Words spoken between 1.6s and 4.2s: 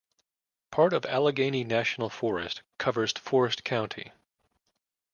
National Forest covers Forest County.